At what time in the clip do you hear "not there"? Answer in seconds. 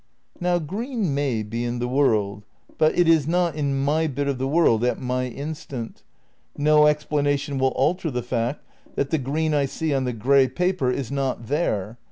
11.11-11.99